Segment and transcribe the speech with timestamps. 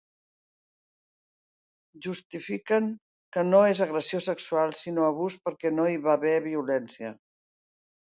[2.07, 2.89] Justifiquen
[3.37, 7.17] que no és agressió sexual, sinó abús, perquè no hi va haver violència.